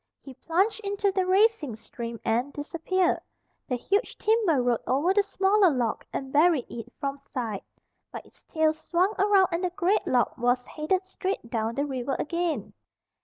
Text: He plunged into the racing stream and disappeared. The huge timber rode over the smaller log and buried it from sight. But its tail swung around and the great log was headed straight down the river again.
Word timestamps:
He 0.19 0.33
plunged 0.33 0.79
into 0.83 1.11
the 1.11 1.27
racing 1.27 1.75
stream 1.75 2.19
and 2.25 2.51
disappeared. 2.51 3.19
The 3.67 3.75
huge 3.75 4.17
timber 4.17 4.59
rode 4.59 4.81
over 4.87 5.13
the 5.13 5.21
smaller 5.21 5.69
log 5.69 6.03
and 6.11 6.33
buried 6.33 6.65
it 6.71 6.91
from 6.99 7.19
sight. 7.19 7.63
But 8.11 8.25
its 8.25 8.41
tail 8.45 8.73
swung 8.73 9.13
around 9.19 9.49
and 9.51 9.63
the 9.63 9.69
great 9.69 10.07
log 10.07 10.35
was 10.39 10.65
headed 10.65 11.05
straight 11.05 11.51
down 11.51 11.75
the 11.75 11.85
river 11.85 12.15
again. 12.17 12.73